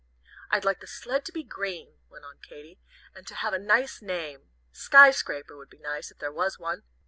[0.49, 2.79] "I'd like the sled to be green," went on Katy,
[3.13, 4.49] "and to have a nice name.
[4.71, 6.81] Sky Scraper would be nice, if there was one.